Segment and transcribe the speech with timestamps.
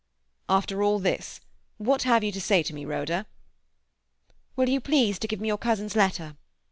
[0.49, 1.41] "After all this,
[1.77, 3.27] what have you to say to me, Rhoda?"
[4.55, 6.37] "Will you please to give me your cousin's letter?"